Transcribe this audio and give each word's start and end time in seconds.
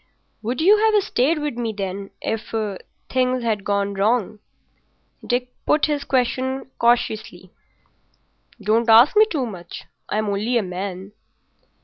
"Would 0.41 0.61
you 0.61 0.77
have 0.79 1.03
stayed 1.03 1.37
with 1.37 1.59
me, 1.59 1.73
then, 1.73 2.09
if—things 2.23 3.43
had 3.43 3.63
gone 3.63 3.93
wrong?" 3.93 4.39
He 5.29 5.49
put 5.67 5.85
his 5.85 6.05
question 6.05 6.71
cautiously. 6.79 7.51
"Don't 8.59 8.89
ask 8.89 9.15
me 9.15 9.27
too 9.29 9.45
much. 9.45 9.83
I'm 10.09 10.25
only 10.27 10.57
a 10.57 10.63
man." 10.63 11.11